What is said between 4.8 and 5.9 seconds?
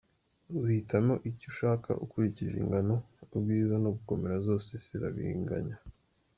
zirabinganya.